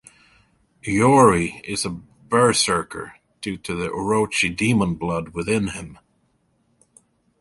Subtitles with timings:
[0.83, 1.91] Iori is a
[2.27, 5.99] berserker due to the Orochi demon blood within him.